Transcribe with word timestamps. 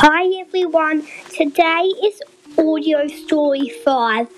Hi 0.00 0.32
everyone, 0.38 1.04
today 1.34 1.90
is 2.04 2.22
audio 2.56 3.08
story 3.08 3.68
5 3.84 4.28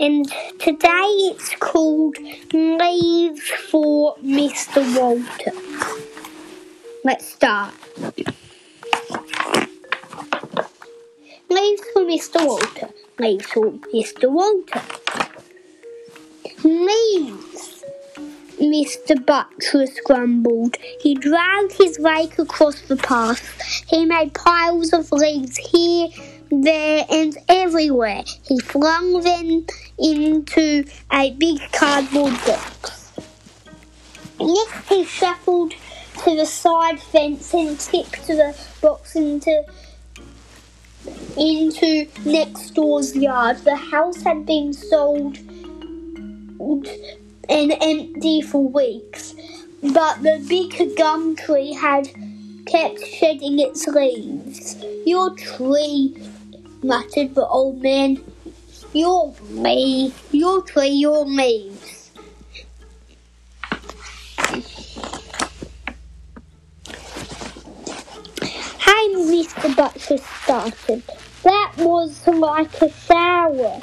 and 0.00 0.26
today 0.58 1.10
it's 1.28 1.54
called 1.56 2.16
Leaves 2.54 3.46
for 3.70 4.16
Mr. 4.24 4.80
Walter. 4.98 5.52
Let's 7.04 7.26
start. 7.26 7.74
Leaves 11.50 11.82
for 11.92 12.02
Mr. 12.02 12.46
Walter. 12.46 12.88
Leaves 13.18 13.44
for 13.44 13.72
Mr. 13.92 14.30
Walter. 14.30 14.80
Leaves. 16.64 17.79
Mr. 18.60 19.24
Buttress 19.24 19.98
grumbled. 20.04 20.76
He 21.00 21.14
dragged 21.14 21.72
his 21.72 21.98
rake 21.98 22.38
across 22.38 22.82
the 22.82 22.96
path. 22.96 23.84
He 23.88 24.04
made 24.04 24.34
piles 24.34 24.92
of 24.92 25.10
leaves 25.12 25.56
here, 25.56 26.08
there, 26.50 27.06
and 27.10 27.36
everywhere. 27.48 28.22
He 28.44 28.60
flung 28.60 29.20
them 29.20 29.66
into 29.98 30.84
a 31.10 31.32
big 31.32 31.60
cardboard 31.72 32.34
box. 32.46 33.12
Next, 34.38 34.88
he 34.88 35.04
shuffled 35.04 35.72
to 36.24 36.36
the 36.36 36.46
side 36.46 37.00
fence 37.00 37.54
and 37.54 37.80
tipped 37.80 38.26
the 38.26 38.54
box 38.82 39.16
into 39.16 39.64
into 41.38 42.06
next 42.26 42.74
door's 42.74 43.16
yard. 43.16 43.56
The 43.64 43.76
house 43.76 44.20
had 44.20 44.44
been 44.44 44.74
sold 44.74 45.38
and 47.50 47.72
empty 47.80 48.40
for 48.40 48.66
weeks, 48.66 49.34
but 49.82 50.22
the 50.22 50.42
big 50.48 50.96
gum 50.96 51.34
tree 51.34 51.72
had 51.72 52.08
kept 52.66 53.04
shedding 53.04 53.58
its 53.58 53.86
leaves. 53.88 54.76
Your 55.04 55.34
tree, 55.34 56.16
muttered 56.82 57.34
the 57.34 57.46
old 57.46 57.82
man. 57.82 58.22
Your 58.92 59.34
me, 59.50 60.14
your 60.30 60.62
tree, 60.62 60.88
your 60.88 61.24
leaves. 61.24 62.10
Hey, 68.78 69.08
Mr. 69.16 69.76
Buttress 69.76 70.24
started. 70.42 71.02
That 71.42 71.72
was 71.78 72.26
like 72.26 72.80
a 72.82 72.90
shower, 72.90 73.80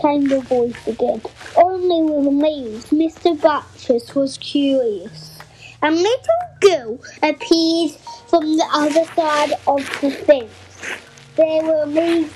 came 0.00 0.28
the 0.28 0.40
voice 0.40 0.86
again. 0.86 1.22
Only 1.56 2.02
with 2.02 2.42
leaves. 2.42 2.86
Mr. 2.90 3.40
Buttress 3.40 4.14
was 4.14 4.38
curious. 4.38 5.38
A 5.82 5.90
little 5.90 6.42
girl 6.60 7.00
appeared 7.22 7.92
from 8.28 8.56
the 8.56 8.68
other 8.72 9.04
side 9.14 9.52
of 9.66 9.78
the 10.00 10.10
fence. 10.10 10.50
There 11.36 11.62
were 11.64 11.84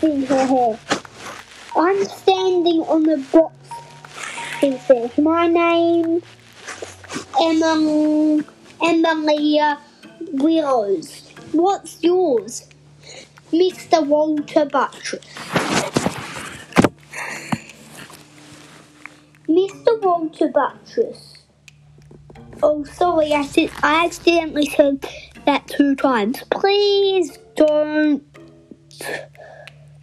in 0.03 0.27
her 0.27 0.47
hair. 0.47 0.79
I'm 1.77 2.05
standing 2.07 2.81
on 2.83 3.05
the 3.05 3.19
box, 3.33 3.55
he 4.61 4.79
said. 4.79 5.17
My 5.19 5.47
name, 5.47 6.23
Emma, 7.41 8.45
Emilia 8.83 9.79
Willows. 10.33 11.31
What's 11.53 12.03
yours? 12.03 12.69
Mr. 13.53 14.05
Walter 14.05 14.65
Buttress. 14.65 15.54
Mr. 19.65 20.03
Walter 20.03 20.49
Buttress. 20.49 21.39
Oh, 22.63 22.85
sorry, 22.85 23.33
I, 23.33 23.45
said, 23.47 23.71
I 23.83 24.05
accidentally 24.05 24.67
said 24.67 25.07
that 25.47 25.67
two 25.69 25.97
times. 25.97 26.43
Please 26.51 27.39
don't 27.57 28.23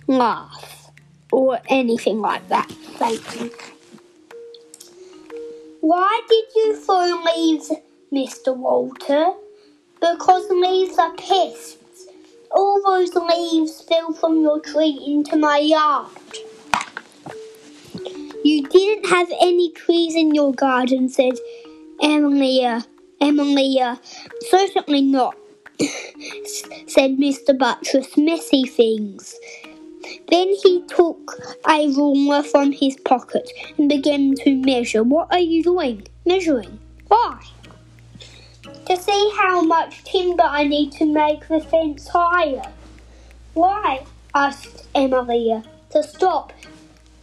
laugh 0.08 0.92
or 1.32 1.60
anything 1.70 2.22
like 2.22 2.48
that. 2.50 2.72
Thank 2.72 3.40
you. 3.40 3.52
Why 5.82 6.22
did 6.28 6.46
you 6.56 6.76
throw 6.78 7.24
leaves, 7.36 7.72
Mr. 8.12 8.56
Walter? 8.56 9.34
Because 10.00 10.50
leaves 10.50 10.98
are 10.98 11.14
pests. 11.14 12.08
All 12.52 12.82
those 12.84 13.14
leaves 13.14 13.82
fell 13.84 14.12
from 14.12 14.42
your 14.42 14.60
tree 14.60 15.00
into 15.06 15.38
my 15.38 15.60
yard. 15.60 16.10
You 18.44 18.68
didn't 18.68 19.06
have 19.08 19.30
any 19.40 19.72
trees 19.72 20.16
in 20.16 20.34
your 20.34 20.54
garden, 20.54 21.10
said 21.10 21.34
Emilia. 22.02 22.84
Emilia. 23.20 24.00
Certainly 24.50 25.04
not, 25.04 25.36
said 26.88 27.18
Mr. 27.18 27.56
Buttress. 27.56 28.18
Messy 28.18 28.64
things. 28.64 29.36
Then 30.30 30.48
he 30.64 30.84
took 30.88 31.36
a 31.70 31.88
ruler 31.90 32.42
from 32.42 32.72
his 32.72 32.98
pocket 32.98 33.52
and 33.78 33.88
began 33.88 34.34
to 34.44 34.56
measure. 34.56 35.04
What 35.04 35.28
are 35.32 35.40
you 35.40 35.62
doing? 35.62 36.08
Measuring. 36.26 36.80
Why? 37.08 37.40
To 38.88 38.98
see 38.98 39.34
how 39.38 39.62
much 39.62 40.04
timber 40.04 40.44
I 40.44 40.64
need 40.64 40.94
to 40.94 41.06
make 41.06 41.48
the 41.48 41.60
fence 41.60 42.08
higher. 42.08 42.72
Why? 43.54 44.06
asked 44.34 44.88
Emilia. 44.96 45.64
To 45.92 46.02
stop 46.02 46.54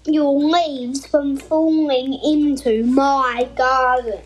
your 0.08 0.38
leaves 0.38 1.06
from 1.06 1.36
falling 1.36 2.14
into 2.24 2.84
my 2.84 3.48
garden. 3.56 4.20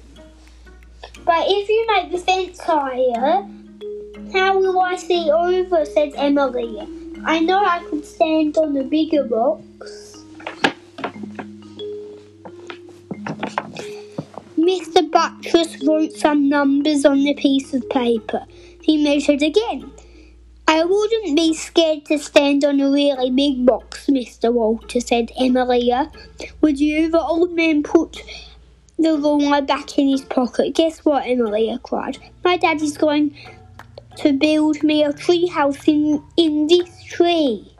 But 1.24 1.46
if 1.48 1.68
you 1.68 1.86
make 1.88 2.12
the 2.12 2.18
fence 2.18 2.60
higher, 2.60 3.46
how 4.32 4.58
will 4.58 4.80
I 4.80 4.96
see 4.96 5.30
over? 5.30 5.84
said 5.84 6.12
Emily. 6.16 6.86
I 7.24 7.40
know 7.40 7.64
I 7.64 7.84
could 7.90 8.04
stand 8.04 8.56
on 8.56 8.76
a 8.76 8.84
bigger 8.84 9.24
box. 9.24 10.24
Mr. 14.56 15.10
Buttress 15.10 15.84
wrote 15.84 16.12
some 16.12 16.48
numbers 16.48 17.04
on 17.04 17.22
the 17.24 17.34
piece 17.34 17.74
of 17.74 17.88
paper. 17.90 18.44
He 18.80 19.02
measured 19.02 19.42
again. 19.42 19.90
I 20.74 20.84
wouldn't 20.84 21.36
be 21.36 21.52
scared 21.52 22.06
to 22.06 22.18
stand 22.18 22.64
on 22.64 22.80
a 22.80 22.90
really 22.90 23.30
big 23.30 23.66
box, 23.66 24.06
Mr. 24.06 24.50
Walter, 24.50 25.00
said 25.00 25.30
Emilia. 25.38 26.10
Would 26.62 26.80
you? 26.80 27.10
The 27.10 27.20
old 27.20 27.52
man 27.52 27.82
put 27.82 28.22
the 28.98 29.18
ruler 29.18 29.60
back 29.60 29.98
in 29.98 30.08
his 30.08 30.22
pocket. 30.22 30.74
Guess 30.74 31.04
what, 31.04 31.26
Emilia 31.26 31.78
cried. 31.78 32.16
My 32.42 32.56
daddy's 32.56 32.96
going 32.96 33.36
to 34.16 34.32
build 34.32 34.82
me 34.82 35.04
a 35.04 35.12
tree 35.12 35.46
house 35.46 35.86
in, 35.86 36.22
in 36.38 36.68
this 36.68 37.04
tree. 37.04 37.70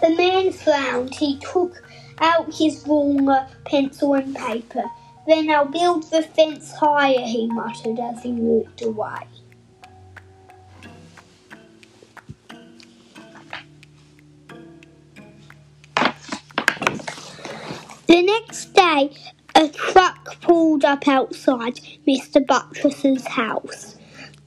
The 0.00 0.10
man 0.16 0.50
frowned. 0.50 1.14
He 1.14 1.38
took 1.38 1.80
out 2.18 2.52
his 2.52 2.84
ruler, 2.84 3.46
pencil, 3.64 4.14
and 4.14 4.34
paper. 4.34 4.82
Then 5.30 5.48
I'll 5.48 5.64
build 5.64 6.10
the 6.10 6.22
fence 6.22 6.72
higher, 6.72 7.24
he 7.24 7.46
muttered 7.46 8.00
as 8.00 8.20
he 8.20 8.32
walked 8.32 8.82
away. 8.82 9.28
The 18.08 18.22
next 18.22 18.74
day, 18.74 19.12
a 19.54 19.68
truck 19.68 20.40
pulled 20.40 20.84
up 20.84 21.06
outside 21.06 21.78
Mr. 22.08 22.44
Buttress's 22.44 23.24
house. 23.28 23.96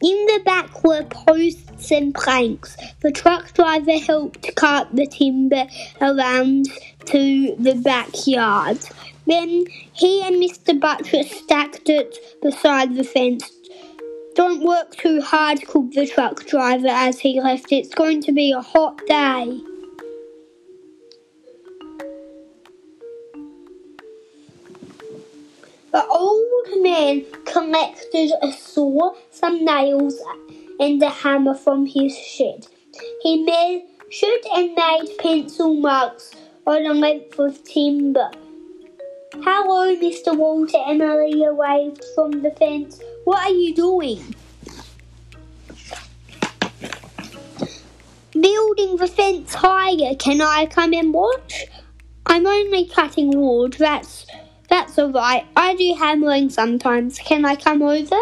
In 0.01 0.25
the 0.25 0.41
back 0.43 0.83
were 0.83 1.05
posts 1.05 1.91
and 1.93 2.13
planks. 2.13 2.75
The 2.99 3.11
truck 3.13 3.53
driver 3.53 3.99
helped 3.99 4.53
cart 4.57 4.89
the 4.91 5.07
timber 5.07 5.65
around 6.01 6.67
to 7.05 7.55
the 7.57 7.75
backyard. 7.75 8.79
Then 9.25 9.65
he 9.93 10.21
and 10.23 10.35
Mr. 10.35 10.79
Buttress 10.79 11.31
stacked 11.31 11.89
it 11.89 12.17
beside 12.41 12.95
the 12.95 13.03
fence. 13.03 13.51
Don't 14.35 14.63
work 14.63 14.95
too 14.97 15.21
hard, 15.21 15.65
called 15.67 15.93
the 15.93 16.07
truck 16.07 16.45
driver 16.45 16.87
as 16.87 17.19
he 17.19 17.39
left. 17.39 17.71
It's 17.71 17.93
going 17.93 18.21
to 18.23 18.31
be 18.31 18.51
a 18.51 18.61
hot 18.61 18.97
day. 19.07 19.61
The 25.91 26.05
old 26.07 26.81
man 26.83 27.23
collected 27.45 28.31
a 28.41 28.51
saw, 28.51 29.13
some 29.29 29.63
nails, 29.63 30.19
and 30.79 31.01
a 31.03 31.09
hammer 31.09 31.53
from 31.53 31.85
his 31.85 32.17
shed. 32.17 32.65
He 33.21 33.43
measured 33.43 34.45
and 34.55 34.73
made 34.73 35.17
pencil 35.19 35.75
marks 35.75 36.31
on 36.65 36.87
a 36.87 36.93
length 36.93 37.37
of 37.37 37.63
timber. 37.63 38.31
Hello, 39.41 39.95
Mr. 39.95 40.37
Walter, 40.37 40.77
Emilia 40.87 41.51
waved 41.53 42.05
from 42.13 42.43
the 42.43 42.51
fence. 42.51 43.01
What 43.23 43.39
are 43.39 43.49
you 43.49 43.73
doing? 43.73 44.35
Building 48.31 48.97
the 48.97 49.07
fence 49.07 49.55
higher. 49.55 50.13
Can 50.15 50.39
I 50.39 50.67
come 50.67 50.93
and 50.93 51.11
watch? 51.11 51.65
I'm 52.27 52.45
only 52.45 52.85
cutting 52.85 53.31
wood. 53.31 53.73
That's 53.73 54.27
That's 54.69 54.99
alright. 54.99 55.45
I 55.57 55.75
do 55.75 55.95
hammering 55.97 56.51
sometimes. 56.51 57.17
Can 57.17 57.43
I 57.43 57.55
come 57.55 57.81
over? 57.81 58.19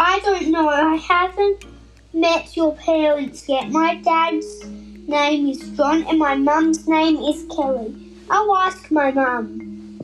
I 0.00 0.18
don't 0.24 0.50
know. 0.50 0.68
I 0.68 0.96
haven't 0.96 1.64
met 2.12 2.56
your 2.56 2.74
parents 2.74 3.48
yet. 3.48 3.70
My 3.70 3.94
dad's 3.94 4.66
name 5.06 5.46
is 5.48 5.60
John 5.76 6.02
and 6.08 6.18
my 6.18 6.34
mum's 6.34 6.88
name 6.88 7.18
is 7.18 7.46
Kelly. 7.54 8.01
I'll 8.34 8.56
ask 8.56 8.90
my 8.90 9.10
mum. 9.10 10.00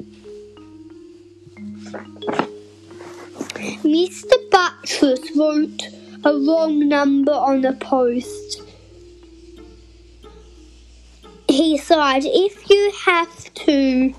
Mr. 3.82 4.34
Buttress 4.50 5.34
wrote 5.34 5.82
a 6.24 6.34
wrong 6.34 6.86
number 6.86 7.32
on 7.32 7.62
the 7.62 7.72
post. 7.72 8.60
He 11.48 11.78
said, 11.78 12.20
if 12.26 12.68
you 12.68 12.92
have 13.06 13.54
to 13.54 14.14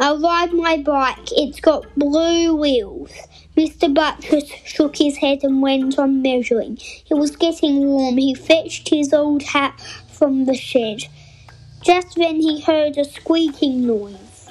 I'll 0.00 0.20
ride 0.20 0.52
my 0.52 0.78
bike, 0.78 1.30
it's 1.30 1.60
got 1.60 1.86
blue 1.96 2.56
wheels. 2.56 3.12
Mr. 3.56 3.94
Buttress 3.94 4.50
shook 4.64 4.96
his 4.96 5.18
head 5.18 5.44
and 5.44 5.62
went 5.62 5.96
on 5.96 6.20
measuring. 6.20 6.78
It 7.08 7.14
was 7.14 7.36
getting 7.36 7.86
warm. 7.86 8.16
He 8.16 8.34
fetched 8.34 8.88
his 8.88 9.14
old 9.14 9.44
hat 9.44 9.80
from 10.10 10.46
the 10.46 10.54
shed. 10.54 11.04
Just 11.84 12.16
then 12.16 12.36
he 12.36 12.62
heard 12.62 12.96
a 12.96 13.04
squeaking 13.04 13.86
noise. 13.86 14.48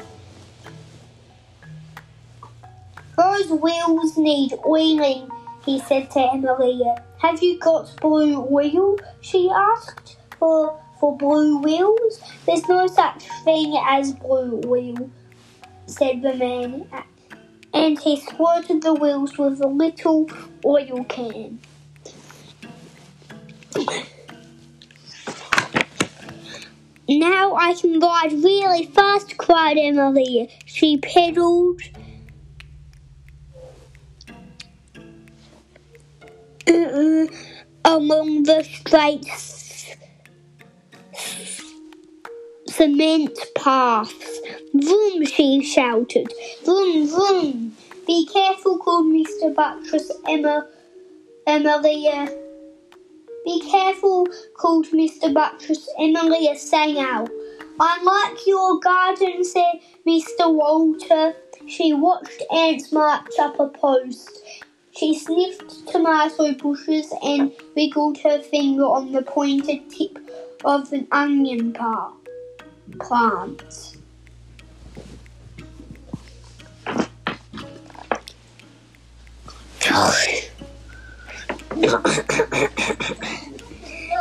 Those 3.17 3.49
wheels 3.49 4.15
need 4.17 4.53
oiling, 4.63 5.27
he 5.65 5.79
said 5.79 6.11
to 6.11 6.19
Emilia. 6.19 7.03
Have 7.17 7.41
you 7.41 7.57
got 7.57 7.99
blue 7.99 8.47
oil? 8.51 8.97
she 9.21 9.49
asked. 9.49 10.17
For, 10.37 10.79
for 10.99 11.17
blue 11.17 11.57
wheels? 11.57 12.21
There's 12.45 12.67
no 12.67 12.85
such 12.85 13.23
thing 13.43 13.81
as 13.83 14.13
blue 14.13 14.61
oil, 14.67 15.09
said 15.87 16.21
the 16.21 16.35
man, 16.35 16.87
and 17.73 17.97
he 17.97 18.21
squirted 18.21 18.83
the 18.83 18.93
wheels 18.93 19.39
with 19.39 19.59
a 19.59 19.67
little 19.67 20.29
oil 20.63 21.03
can. 21.05 21.59
Now 27.19 27.55
I 27.55 27.73
can 27.75 27.99
ride 27.99 28.33
really 28.33 28.85
fast, 28.87 29.37
cried 29.37 29.77
Emily. 29.77 30.49
She 30.65 30.97
pedalled 30.97 31.81
along 37.85 38.43
the 38.43 38.63
straight 38.63 39.25
cement 42.67 43.37
paths. 43.55 44.39
Vroom, 44.73 45.25
she 45.25 45.63
shouted. 45.63 46.31
Vroom, 46.65 47.07
vroom. 47.07 47.77
Be 48.07 48.25
careful, 48.25 48.79
called 48.79 49.05
Mr. 49.05 49.53
Buttress 49.53 50.11
Emma, 50.27 50.67
Emilia. 51.47 52.27
Uh, 52.29 52.42
Be 53.45 53.59
careful, 53.69 54.27
called 54.55 54.87
Mr. 54.87 55.33
Buttress. 55.33 55.89
Emilia 55.99 56.55
sang 56.55 56.97
out. 56.97 57.29
I 57.79 58.01
like 58.03 58.47
your 58.47 58.79
garden, 58.79 59.43
said 59.43 59.79
Mr. 60.07 60.53
Walter. 60.53 61.35
She 61.67 61.93
watched 61.93 62.43
ants 62.53 62.91
march 62.91 63.31
up 63.39 63.59
a 63.59 63.67
post. 63.67 64.41
She 64.91 65.17
sniffed 65.17 65.87
tomato 65.87 66.53
bushes 66.53 67.11
and 67.23 67.51
wiggled 67.75 68.19
her 68.19 68.41
finger 68.41 68.83
on 68.83 69.11
the 69.11 69.23
pointed 69.23 69.89
tip 69.89 70.19
of 70.63 70.93
an 70.93 71.07
onion 71.11 71.73
par- 71.73 72.13
plant. 72.99 73.97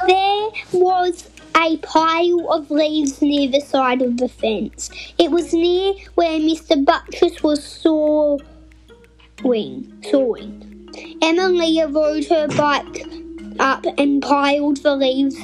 There 0.07 0.51
was 0.73 1.31
a 1.57 1.77
pile 1.79 2.51
of 2.51 2.71
leaves 2.71 3.23
near 3.23 3.49
the 3.51 3.61
side 3.61 4.03
of 4.03 4.17
the 4.17 4.29
fence. 4.29 4.91
It 5.19 5.31
was 5.31 5.53
near 5.53 5.95
where 6.17 6.41
Mr. 6.41 6.85
Buttress 6.85 7.43
was 7.43 7.63
sawing. 7.65 8.43
sawing. 10.11 10.89
Emilia 11.23 11.87
rode 11.89 12.25
her 12.27 12.49
bike 12.49 13.07
up 13.61 13.85
and 13.97 14.21
piled 14.21 14.79
the 14.79 14.97
leaves 14.97 15.37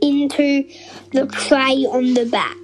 into 0.00 0.68
the 1.12 1.26
tray 1.26 1.84
on 1.84 2.14
the 2.14 2.24
back. 2.24 2.56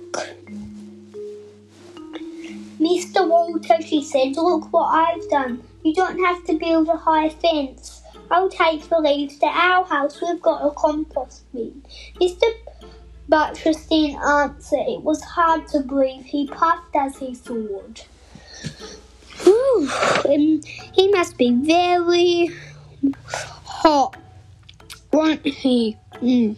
Mr. 2.80 3.28
Walter, 3.28 3.80
she 3.82 4.02
said, 4.02 4.34
look 4.36 4.72
what 4.72 4.86
I've 4.86 5.28
done. 5.30 5.62
You 5.84 5.94
don't 5.94 6.19
have 6.24 6.44
to 6.46 6.58
build 6.58 6.88
a 6.88 6.96
high 6.96 7.28
fence. 7.28 8.01
I'll 8.32 8.49
take 8.49 8.88
the 8.88 8.99
leaves 8.99 9.37
to 9.40 9.46
our 9.46 9.84
house. 9.84 10.23
We've 10.23 10.40
got 10.40 10.67
a 10.67 10.70
compost 10.70 11.44
bin. 11.52 11.82
Mr. 12.19 12.50
Buttress 13.29 13.87
didn't 13.88 14.23
answer. 14.23 14.79
It 14.79 15.02
was 15.02 15.23
hard 15.23 15.69
to 15.69 15.81
breathe. 15.81 16.25
He 16.25 16.46
puffed 16.46 16.96
as 16.96 17.19
he 17.19 17.34
sawed. 17.34 18.00
Whew, 19.43 20.62
he 20.94 21.11
must 21.11 21.37
be 21.37 21.52
very 21.52 22.49
hot, 23.67 24.17
won't 25.12 25.44
he? 25.46 25.99
Mm. 26.14 26.56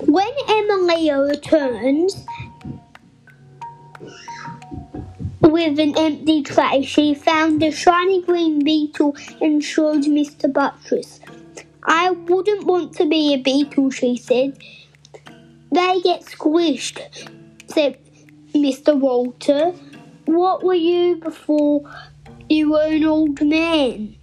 When 0.00 0.32
Emilia 0.48 1.18
returned 1.20 2.10
with 5.54 5.78
an 5.78 5.96
empty 5.96 6.42
tray, 6.42 6.82
she 6.82 7.14
found 7.14 7.62
a 7.62 7.70
shiny 7.70 8.20
green 8.22 8.58
beetle 8.64 9.16
and 9.40 9.62
showed 9.62 10.02
Mr. 10.02 10.52
Buttress. 10.52 11.20
I 11.84 12.10
wouldn't 12.10 12.66
want 12.66 12.94
to 12.94 13.06
be 13.08 13.34
a 13.34 13.36
beetle, 13.36 13.90
she 13.90 14.16
said. 14.16 14.58
They 15.70 16.00
get 16.00 16.22
squished, 16.22 16.98
said 17.68 17.96
Mr. 18.52 18.98
Walter. 18.98 19.70
What 20.24 20.64
were 20.64 20.74
you 20.74 21.20
before 21.22 21.88
you 22.48 22.72
were 22.72 22.88
an 22.88 23.04
old 23.04 23.40
man? 23.40 24.16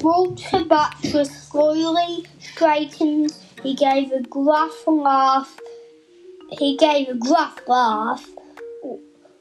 Walter 0.00 0.64
Buttress 0.64 1.48
slowly 1.48 2.24
straightened. 2.38 3.36
He 3.62 3.74
gave 3.74 4.10
a 4.10 4.22
gruff 4.22 4.86
laugh. 4.86 5.54
He 6.50 6.76
gave 6.76 7.08
a 7.08 7.14
gruff 7.14 7.60
laugh. 7.66 8.28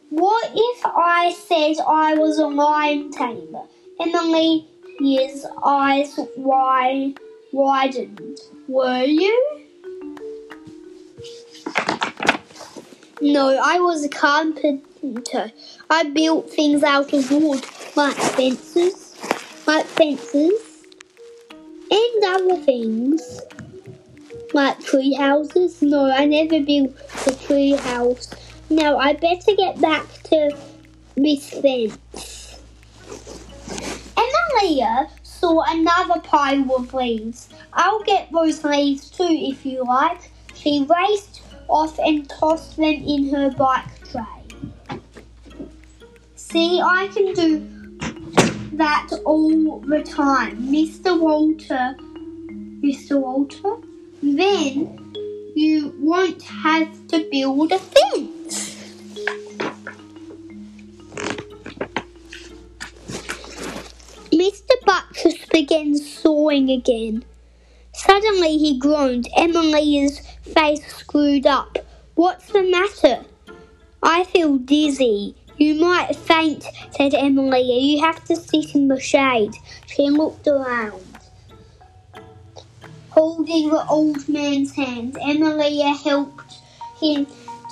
What 0.09 0.51
if 0.53 0.85
I 0.85 1.35
said 1.47 1.75
I 1.87 2.15
was 2.15 2.37
a 2.39 2.47
lion 2.47 3.11
tamer? 3.11 3.63
Emily 3.99 4.67
Emily's 4.99 5.45
eyes 5.63 6.19
wide, 6.35 7.19
widened. 7.51 8.39
Were 8.67 9.03
you? 9.03 9.63
No, 13.21 13.59
I 13.63 13.79
was 13.79 14.03
a 14.03 14.09
carpenter. 14.09 15.51
I 15.89 16.03
built 16.09 16.49
things 16.49 16.83
out 16.83 17.13
of 17.13 17.29
wood, 17.31 17.65
like 17.95 18.15
fences 18.15 19.07
like 19.67 19.85
fences 19.85 20.87
and 21.91 22.23
other 22.23 22.55
things 22.63 23.41
like 24.53 24.79
tree 24.83 25.13
houses. 25.13 25.81
No, 25.81 26.09
I 26.09 26.25
never 26.25 26.59
built 26.59 26.95
a 27.25 27.35
tree 27.35 27.71
house. 27.71 28.29
Now 28.69 28.97
I 28.97 29.13
better 29.13 29.55
get 29.55 29.79
back 29.79 30.05
to 30.23 30.57
this 31.15 31.49
fence. 31.49 32.59
Emilia 34.17 35.09
saw 35.23 35.63
another 35.67 36.19
pile 36.21 36.75
of 36.75 36.93
leaves. 36.93 37.49
I'll 37.73 38.03
get 38.03 38.31
those 38.31 38.63
leaves 38.63 39.09
too 39.09 39.27
if 39.29 39.65
you 39.65 39.83
like. 39.83 40.31
She 40.53 40.85
raced 40.85 41.41
off 41.67 41.99
and 41.99 42.29
tossed 42.29 42.77
them 42.77 42.85
in 42.85 43.29
her 43.33 43.51
bike 43.51 43.85
tray. 44.11 44.99
See, 46.35 46.81
I 46.81 47.09
can 47.13 47.33
do 47.33 47.77
that 48.77 49.09
all 49.25 49.79
the 49.81 50.01
time. 50.03 50.57
Mr. 50.67 51.19
Walter, 51.19 51.95
Mr. 52.81 53.19
Walter, 53.19 53.86
then 54.35 55.13
you 55.55 55.93
won't 55.99 56.41
have 56.41 57.07
to 57.09 57.27
build 57.31 57.71
a 57.71 57.77
fence. 57.77 58.75
Mr. 64.31 64.71
Buttress 64.85 65.45
began 65.51 65.95
sawing 65.95 66.69
again. 66.69 67.23
Suddenly 67.93 68.57
he 68.57 68.77
groaned. 68.77 69.27
Emily's 69.35 70.19
face 70.41 70.85
screwed 70.95 71.47
up. 71.47 71.77
What's 72.15 72.47
the 72.47 72.63
matter? 72.63 73.25
I 74.03 74.23
feel 74.25 74.57
dizzy. 74.57 75.35
You 75.57 75.75
might 75.75 76.15
faint, 76.15 76.65
said 76.91 77.15
Emily. 77.15 77.61
You 77.61 78.01
have 78.01 78.23
to 78.25 78.35
sit 78.35 78.75
in 78.75 78.87
the 78.89 78.99
shade. 78.99 79.55
She 79.87 80.09
looked 80.09 80.47
around. 80.47 81.06
Holding 83.17 83.69
the 83.69 83.83
old 83.87 84.29
man's 84.29 84.75
hand, 84.75 85.17
Emilia 85.19 85.87
helped 85.87 86.59
him 87.01 87.25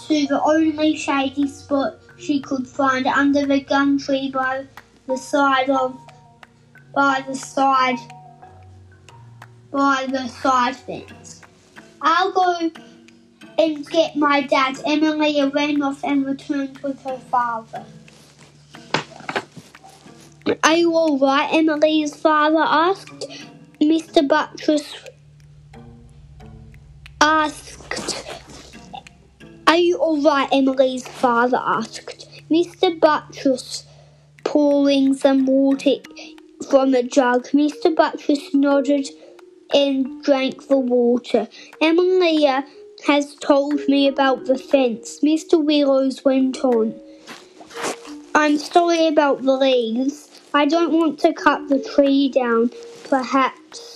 to 0.08 0.26
the 0.26 0.42
only 0.44 0.98
shady 0.98 1.48
spot 1.48 2.00
she 2.18 2.40
could 2.40 2.68
find 2.68 3.06
under 3.06 3.46
the 3.46 3.60
gum 3.60 4.00
tree 4.00 4.32
by 4.32 4.66
the 5.06 5.16
side 5.16 5.70
of 5.70 5.96
by 6.96 7.24
the 7.28 7.36
side 7.36 8.00
by 9.72 10.08
the 10.10 10.28
side 10.30 10.76
fence. 10.76 11.44
I'll 12.02 12.32
go 12.32 12.72
and 13.60 13.88
get 13.88 14.16
my 14.16 14.42
dad. 14.42 14.78
Emilia 14.84 15.50
ran 15.50 15.80
off 15.84 16.04
and 16.04 16.26
returned 16.26 16.80
with 16.80 17.00
her 17.04 17.20
father. 17.20 17.86
Are 20.64 20.76
you 20.76 20.96
all 20.96 21.20
right? 21.20 21.54
Emilia's 21.54 22.16
father 22.16 22.64
asked. 22.66 23.28
Mr. 23.80 24.28
Buttress 24.28 24.96
asked. 27.26 28.24
Are 29.66 29.78
you 29.78 29.98
all 29.98 30.22
right? 30.22 30.48
Emily's 30.52 31.08
father 31.08 31.60
asked. 31.60 32.30
Mr. 32.52 33.00
Buttress 33.00 33.84
pouring 34.44 35.16
some 35.16 35.48
water 35.48 35.96
from 36.70 36.94
a 36.94 37.02
jug. 37.02 37.48
Mr. 37.48 37.96
Buttress 37.96 38.54
nodded 38.54 39.08
and 39.74 40.24
drank 40.24 40.68
the 40.68 40.78
water. 40.78 41.48
Emily 41.82 42.46
has 43.08 43.34
told 43.38 43.80
me 43.88 44.08
about 44.08 44.46
the 44.46 44.60
fence. 44.60 45.20
Mr. 45.22 45.64
Willows 45.64 46.24
went 46.24 46.64
on. 46.64 46.94
I'm 48.36 48.60
sorry 48.60 49.08
about 49.08 49.42
the 49.42 49.54
leaves. 49.54 50.30
I 50.54 50.68
don't 50.68 50.94
want 50.94 51.20
to 51.22 51.34
cut 51.34 51.70
the 51.70 51.80
tree 51.80 52.30
down. 52.30 52.70
Perhaps 53.10 53.95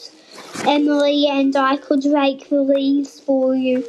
Emily 0.68 1.28
and 1.28 1.56
I 1.56 1.78
could 1.78 2.06
rake 2.06 2.50
the 2.50 2.62
leaves 2.62 3.20
for 3.20 3.56
you 3.56 3.86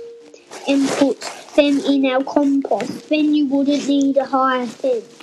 and 0.68 0.88
put 0.88 1.20
them 1.56 1.78
in 1.80 2.06
our 2.06 2.22
compost. 2.22 3.08
Then 3.08 3.34
you 3.34 3.46
wouldn't 3.46 3.88
need 3.88 4.16
a 4.16 4.24
higher 4.24 4.66
fence. 4.66 5.20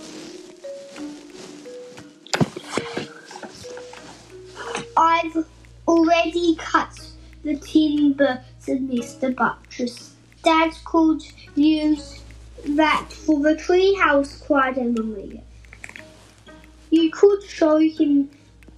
I've 4.95 5.45
already 5.87 6.55
cut 6.55 7.11
the 7.43 7.55
timber, 7.57 8.43
said 8.59 8.87
Mr. 8.87 9.35
Buttress. 9.35 10.15
Dad 10.43 10.73
could 10.85 11.21
use 11.55 12.21
that 12.65 13.11
for 13.11 13.39
the 13.39 13.55
treehouse, 13.55 14.45
cried 14.45 14.77
Emily. 14.77 15.41
You 16.89 17.11
could 17.11 17.43
show 17.43 17.77
him 17.77 18.29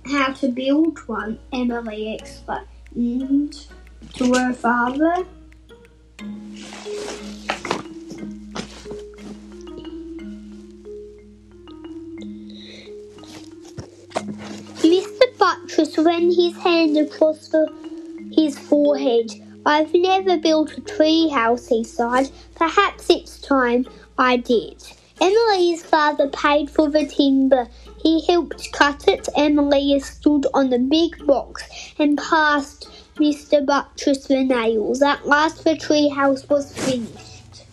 how 0.05 0.33
to 0.33 0.49
build 0.49 0.97
one, 1.07 1.39
Emily 1.53 2.13
explained 2.15 3.67
to 4.13 4.33
her 4.33 4.53
father. 4.53 5.25
Mr. 14.81 15.37
Buttress 15.37 15.97
ran 15.97 16.31
his 16.31 16.55
hand 16.57 16.97
across 16.97 17.49
the, 17.49 17.71
his 18.31 18.57
forehead. 18.57 19.31
I've 19.65 19.93
never 19.93 20.37
built 20.37 20.77
a 20.77 20.81
tree 20.81 21.29
house, 21.29 21.67
he 21.67 21.83
sighed. 21.83 22.29
Perhaps 22.55 23.09
it's 23.09 23.39
time 23.41 23.85
I 24.17 24.37
did. 24.37 24.81
Emily's 25.21 25.83
father 25.83 26.29
paid 26.29 26.69
for 26.69 26.89
the 26.89 27.05
timber. 27.05 27.67
He 28.01 28.25
helped 28.25 28.71
cut 28.71 29.07
it. 29.07 29.27
Emily 29.35 29.99
stood 29.99 30.47
on 30.53 30.69
the 30.69 30.79
big 30.79 31.25
box 31.25 31.63
and 31.99 32.17
passed 32.17 32.89
Mr. 33.15 33.65
Buttress 33.65 34.27
the 34.27 34.43
nails. 34.43 35.01
At 35.01 35.27
last 35.27 35.63
the 35.65 35.75
tree 35.75 36.07
house 36.07 36.47
was 36.47 36.73
finished. 36.73 37.65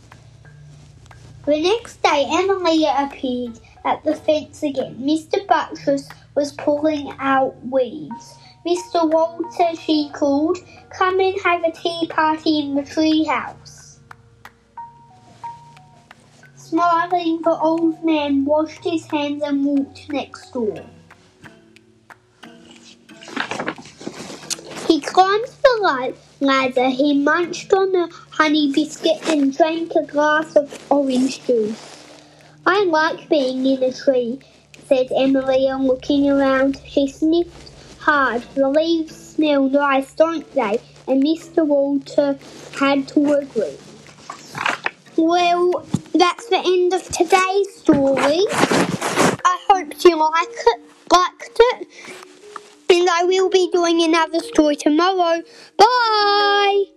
The 1.44 1.60
next 1.62 2.02
day 2.02 2.26
Emily 2.28 2.84
appeared 2.84 3.60
at 3.84 4.02
the 4.02 4.16
fence 4.16 4.64
again. 4.64 4.96
Mr. 4.96 5.46
Buttress 5.46 6.08
was 6.34 6.52
pulling 6.52 7.12
out 7.20 7.54
weeds. 7.64 8.34
Mr. 8.66 9.08
Walter, 9.08 9.80
she 9.80 10.10
called, 10.12 10.58
come 10.90 11.20
and 11.20 11.40
have 11.44 11.62
a 11.62 11.70
tea 11.70 12.08
party 12.10 12.58
in 12.58 12.74
the 12.74 12.82
tree 12.82 13.22
house. 13.22 13.86
Smiling, 16.70 17.42
the 17.42 17.56
old 17.62 18.02
man 18.02 18.44
washed 18.44 18.82
his 18.82 19.06
hands 19.06 19.40
and 19.44 19.64
walked 19.64 20.12
next 20.12 20.50
door. 20.50 20.85
He 24.88 25.00
climbed 25.00 25.46
the 25.62 26.25
ladder, 26.40 26.88
he 26.88 27.20
munched 27.20 27.73
on 27.73 27.94
a 27.94 28.08
honey 28.30 28.73
biscuit 28.73 29.28
and 29.28 29.56
drank 29.56 29.92
a 29.94 30.02
glass 30.02 30.56
of 30.56 30.85
orange 30.90 31.46
juice. 31.46 32.04
I 32.66 32.82
like 32.82 33.28
being 33.28 33.64
in 33.64 33.85
a 33.85 33.92
tree, 33.92 34.40
said 34.88 35.06
Emily, 35.16 35.68
looking 35.73 36.28
around. 36.28 36.80
She 36.85 37.06
sniffed 37.06 37.70
hard. 38.00 38.42
The 38.56 38.68
leaves 38.68 39.14
smell 39.14 39.68
nice, 39.68 40.12
don't 40.14 40.52
they? 40.52 40.80
And 41.06 41.23
Mr. 41.23 41.64
Walter 41.64 42.37
had 42.76 43.06
to 43.08 43.35
agree. 43.35 43.76
Well, 45.16 45.87
that's 46.20 46.49
the 46.49 46.58
end 46.58 46.92
of 46.92 47.02
today's 47.04 47.75
story. 47.75 48.44
I 49.44 49.58
hope 49.68 49.92
you 50.04 50.16
like 50.16 50.49
it, 50.50 50.80
liked 51.12 51.58
it. 51.58 51.88
And 52.88 53.08
I 53.11 53.25
will 53.25 53.50
be 53.50 53.70
doing 53.73 54.02
another 54.02 54.40
story 54.40 54.76
tomorrow. 54.76 55.42
Bye! 55.76 56.95